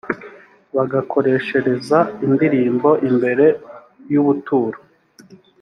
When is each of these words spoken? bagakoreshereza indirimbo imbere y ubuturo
bagakoreshereza 0.75 1.97
indirimbo 2.25 2.89
imbere 3.09 3.45
y 4.11 4.15
ubuturo 4.21 4.79